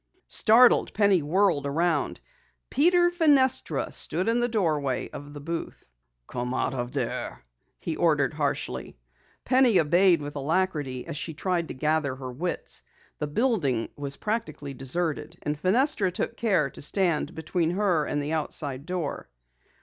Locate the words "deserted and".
14.73-15.55